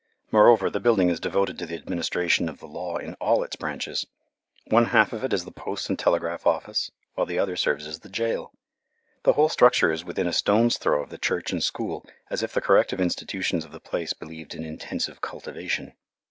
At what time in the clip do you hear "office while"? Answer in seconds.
6.47-7.27